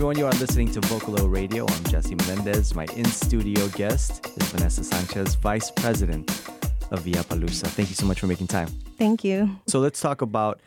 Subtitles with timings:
[0.00, 0.16] everyone.
[0.16, 1.66] You are listening to Vocalo Radio.
[1.68, 2.74] I'm Jesse Menendez.
[2.74, 6.30] My in studio guest is Vanessa Sanchez, Vice President
[6.90, 7.66] of Villapalooza.
[7.66, 8.68] Thank you so much for making time.
[8.96, 9.50] Thank you.
[9.66, 10.58] So let's talk about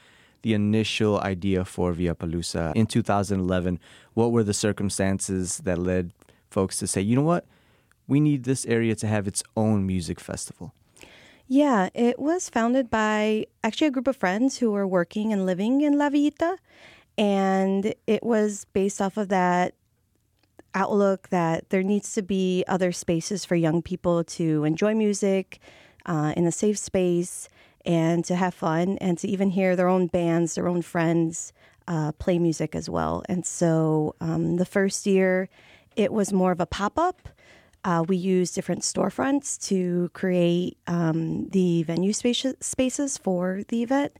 [0.44, 2.76] the initial idea for Villapalooza.
[2.76, 3.80] In 2011,
[4.14, 6.12] what were the circumstances that led
[6.52, 7.48] folks to say, you know what,
[8.08, 10.76] we need this area to have its own music festival?
[11.48, 15.82] Yeah, it was founded by actually a group of friends who were working and living
[15.82, 16.58] in La Villita.
[17.18, 19.76] And it was based off of that
[20.76, 25.60] outlook that there needs to be other spaces for young people to enjoy music
[26.06, 27.48] uh, in a safe space
[27.86, 31.54] and to have fun and to even hear their own bands, their own friends
[31.88, 33.24] uh, play music as well.
[33.28, 35.50] And so um, the first year,
[35.96, 37.30] it was more of a pop up.
[37.84, 44.14] Uh, we used different storefronts to create um, the venue space- spaces for the event.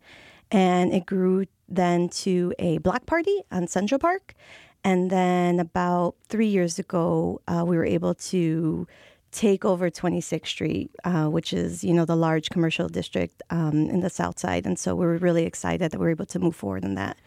[0.52, 4.36] And it grew then to a block party on Central Park.
[4.84, 8.86] And then about three years ago, uh, we were able to
[9.32, 14.02] take over 26th Street, uh, which is, you know, the large commercial district um, in
[14.02, 14.66] the South Side.
[14.66, 17.18] And so we were really excited that we were able to move forward in that.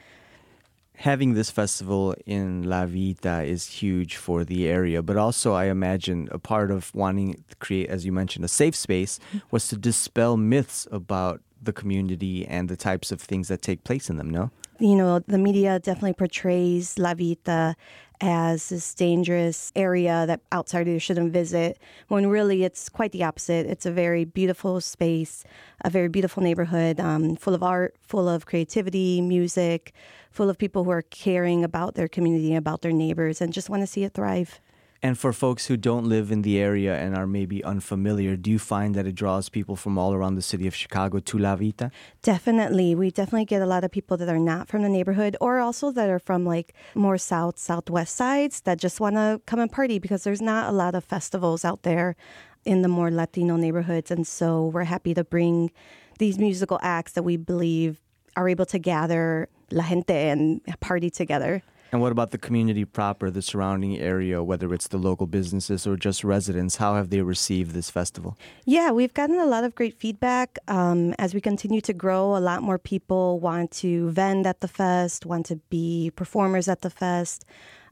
[0.98, 6.28] Having this festival in La Villita is huge for the area, but also I imagine
[6.32, 10.38] a part of wanting to create, as you mentioned, a safe space was to dispel
[10.38, 14.50] myths about the community and the types of things that take place in them, no?
[14.78, 17.74] You know, the media definitely portrays La Villita
[18.20, 21.78] as this dangerous area that outsiders shouldn't visit,
[22.08, 23.66] when really it's quite the opposite.
[23.66, 25.44] It's a very beautiful space,
[25.84, 29.92] a very beautiful neighborhood, um, full of art, full of creativity, music,
[30.30, 33.82] full of people who are caring about their community, about their neighbors, and just want
[33.82, 34.60] to see it thrive.
[35.02, 38.58] And for folks who don't live in the area and are maybe unfamiliar, do you
[38.58, 41.90] find that it draws people from all around the city of Chicago to La Villita?
[42.22, 42.94] Definitely.
[42.94, 45.90] We definitely get a lot of people that are not from the neighborhood or also
[45.92, 49.98] that are from like more south, southwest sides that just want to come and party
[49.98, 52.16] because there's not a lot of festivals out there
[52.64, 54.10] in the more Latino neighborhoods.
[54.10, 55.70] And so we're happy to bring
[56.18, 58.00] these musical acts that we believe
[58.36, 61.62] are able to gather la gente and party together.
[61.92, 65.96] And what about the community proper, the surrounding area, whether it's the local businesses or
[65.96, 66.76] just residents?
[66.76, 68.36] How have they received this festival?
[68.64, 70.58] Yeah, we've gotten a lot of great feedback.
[70.68, 74.68] Um, as we continue to grow, a lot more people want to vend at the
[74.68, 77.44] fest, want to be performers at the fest,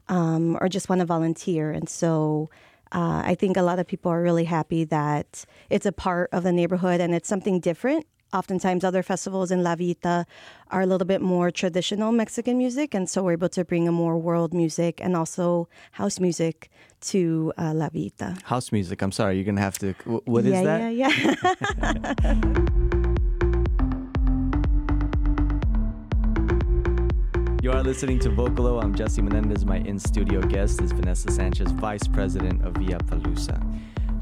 [0.09, 1.71] um, or just want to volunteer.
[1.71, 2.49] And so
[2.91, 6.43] uh, I think a lot of people are really happy that it's a part of
[6.43, 10.25] the neighborhood and it's something different oftentimes other festivals in La Villita
[10.71, 13.91] are a little bit more traditional Mexican music, and so we're able to bring a
[13.91, 16.69] more world music and also house music
[17.01, 18.41] to uh, La Villita.
[18.43, 19.01] House music.
[19.01, 19.93] I'm sorry, you're gonna have to.
[20.25, 20.93] What is yeah, that?
[20.93, 21.11] Yeah,
[22.23, 22.71] yeah.
[27.65, 28.79] You are listening to Vocalo.
[28.79, 29.65] I'm Jesse Menendez.
[29.65, 33.59] My in studio guest is Vanessa Sanchez, Vice President of Villapalooza.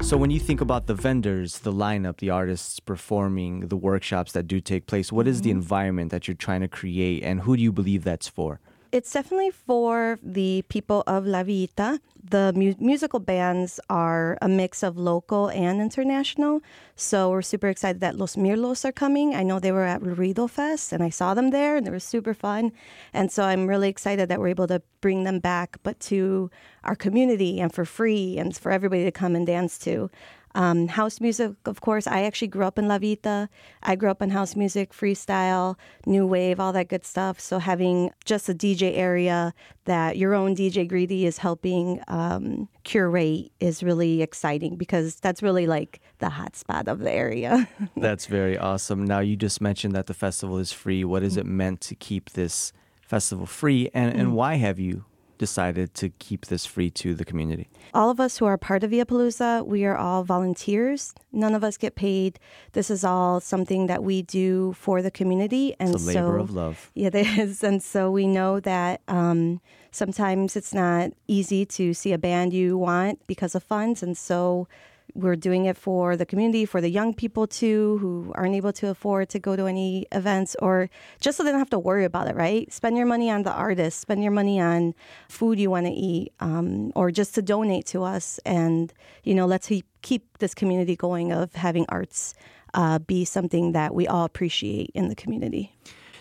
[0.04, 4.46] So, when you think about the vendors, the lineup, the artists performing, the workshops that
[4.46, 5.58] do take place, what is the Mm-hmm.
[5.58, 8.60] environment that you're trying to create, and who do you believe that's for?
[8.94, 11.98] It's definitely for the people of La Villita.
[12.30, 16.62] The mu- musical bands are a mix of local and international.
[16.94, 19.34] So we're super excited that Los Mirlos are coming.
[19.34, 21.98] I know they were at Ruido Fest and I saw them there and they were
[21.98, 22.70] super fun.
[23.12, 26.52] And so I'm really excited that we're able to bring them back, but to
[26.84, 30.08] our community and for free and for everybody to come and dance to.
[30.54, 32.06] Um, house music, of course.
[32.06, 33.48] I actually grew up in La Villita.
[33.82, 35.76] I grew up in house music, freestyle,
[36.06, 37.40] new wave, all that good stuff.
[37.40, 39.52] So having just a DJ area
[39.86, 45.66] that your own DJ Greedy is helping um, curate is really exciting because that's really
[45.66, 47.68] like the hot spot of the area.
[47.96, 49.04] That's very awesome.
[49.04, 51.04] Now, you just mentioned that the festival is free.
[51.04, 52.72] What is it meant to keep this
[53.02, 55.04] festival free, and, and why have you
[55.38, 57.68] decided to keep this free to the community?
[57.94, 61.14] all of us who are part of Villapalooza, we are all volunteers.
[61.32, 62.40] None of us get paid.
[62.72, 66.42] This is all something that we do for the community, and It's a labor so
[66.42, 66.90] of love.
[66.94, 67.62] Yeah, it is.
[67.62, 69.60] And so we know that um,
[69.92, 74.02] sometimes it's not easy to see a band you want because of funds.
[74.02, 74.66] And so
[75.14, 78.88] we're doing it for the community, for the young people too, who aren't able to
[78.88, 80.90] afford to go to any events or
[81.20, 82.72] just so they don't have to worry about it, right?
[82.72, 84.94] Spend your money on the artist, spend your money on
[85.28, 88.40] food you want to eat, um, or just to donate to us.
[88.44, 88.92] And,
[89.22, 92.34] you know, let's keep, keep this community going of having arts
[92.74, 95.76] uh, be something that we all appreciate in the community.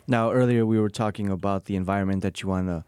[0.06, 2.84] Now, earlier we were talking about the environment that you want to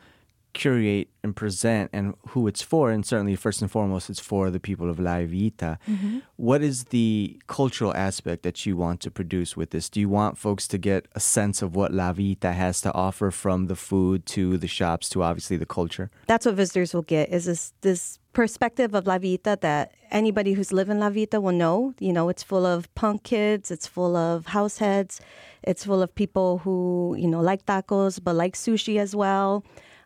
[0.56, 4.60] curate and present and who it's for, and certainly first and foremost, it's for the
[4.60, 5.78] people of La Villita.
[5.88, 6.19] Mm-hmm.
[6.38, 9.90] What is the cultural aspect that you want to produce with this?
[9.90, 13.30] Do you want folks to get a sense of what La Villita has to offer
[13.31, 16.10] from the food to the shops to obviously the culture?
[16.25, 20.72] That's what visitors will get is this this perspective of La Villita that anybody who's
[20.72, 21.94] lived in La Villita will know.
[22.00, 25.22] You know, it's full of punk kids, it's full of house heads,
[25.63, 29.66] it's full of people who, you know, like tacos but like sushi as well,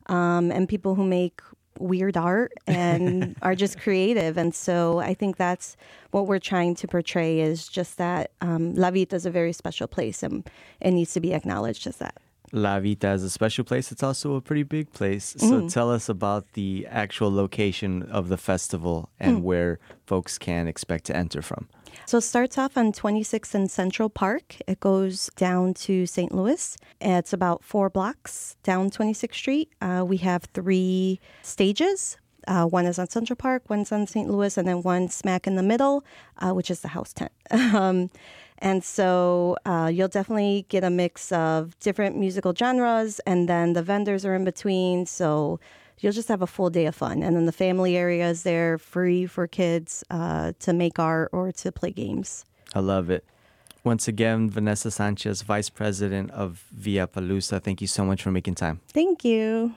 [0.10, 1.42] um, and people who make
[1.80, 4.38] weird art and are just creative.
[4.38, 5.78] And so I think that's
[6.12, 9.88] what we're trying to portray is just that um, La Villita is a very special
[9.88, 10.50] place and
[10.82, 12.22] it needs to be acknowledged as that.
[12.51, 13.92] La Villita is a special place.
[13.92, 15.36] It's also a pretty big place.
[15.38, 21.06] So tell us about the actual location of the festival and where folks can expect
[21.06, 21.68] to enter from.
[22.06, 24.56] So it starts off on 26th and Central Park.
[24.68, 26.31] It goes down to St.
[26.31, 26.78] Louis.
[27.00, 29.72] It's about four blocks down 26th Street.
[29.81, 32.18] Uh, we have three stages.
[32.48, 34.28] Uh, one is on Central Park, one's on St.
[34.28, 36.04] Louis, and then one smack in the middle,
[36.40, 37.31] uh, which is the house tent.
[37.51, 38.10] um,
[38.60, 43.84] and so uh, you'll definitely get a mix of different musical genres, and then the
[43.84, 45.06] vendors are in between.
[45.06, 45.60] So
[46.00, 47.24] you'll just have a full day of fun.
[47.24, 51.52] And then the family area is there free for kids uh, to make art or
[51.52, 52.46] to play games.
[52.74, 53.26] I love it.
[53.84, 58.82] Once again, Vanessa Sanchez, Vice President of Villapalooza, thank you so much for making time.
[58.90, 59.74] Thank you.